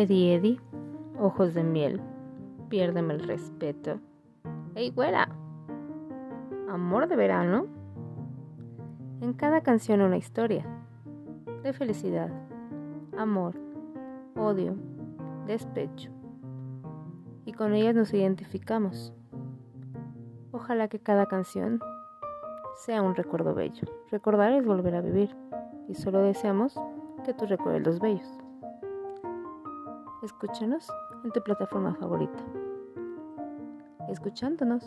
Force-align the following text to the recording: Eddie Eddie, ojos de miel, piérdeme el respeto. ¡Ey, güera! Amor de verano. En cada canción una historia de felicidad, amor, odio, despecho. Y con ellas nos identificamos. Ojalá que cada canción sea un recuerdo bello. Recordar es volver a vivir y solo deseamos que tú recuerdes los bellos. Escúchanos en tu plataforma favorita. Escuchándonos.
Eddie 0.00 0.34
Eddie, 0.34 0.60
ojos 1.18 1.52
de 1.52 1.62
miel, 1.62 2.00
piérdeme 2.70 3.12
el 3.12 3.20
respeto. 3.28 4.00
¡Ey, 4.74 4.90
güera! 4.92 5.28
Amor 6.70 7.06
de 7.06 7.16
verano. 7.16 7.66
En 9.20 9.34
cada 9.34 9.60
canción 9.60 10.00
una 10.00 10.16
historia 10.16 10.64
de 11.62 11.74
felicidad, 11.74 12.30
amor, 13.18 13.56
odio, 14.36 14.74
despecho. 15.46 16.10
Y 17.44 17.52
con 17.52 17.74
ellas 17.74 17.94
nos 17.94 18.14
identificamos. 18.14 19.12
Ojalá 20.50 20.88
que 20.88 20.98
cada 20.98 21.26
canción 21.26 21.78
sea 22.86 23.02
un 23.02 23.14
recuerdo 23.14 23.52
bello. 23.54 23.86
Recordar 24.10 24.52
es 24.52 24.64
volver 24.64 24.94
a 24.94 25.02
vivir 25.02 25.36
y 25.88 25.94
solo 25.94 26.22
deseamos 26.22 26.80
que 27.22 27.34
tú 27.34 27.44
recuerdes 27.44 27.84
los 27.84 28.00
bellos. 28.00 28.40
Escúchanos 30.22 30.86
en 31.24 31.32
tu 31.32 31.42
plataforma 31.42 31.94
favorita. 31.94 32.44
Escuchándonos. 34.10 34.84